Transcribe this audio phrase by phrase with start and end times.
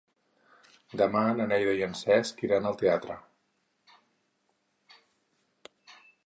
[1.01, 3.19] Demà na Neida i en Cesc iran al teatre.